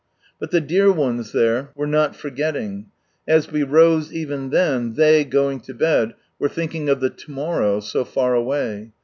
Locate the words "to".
5.59-5.75, 7.11-7.29